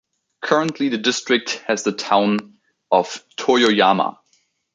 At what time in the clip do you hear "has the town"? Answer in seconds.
1.67-2.57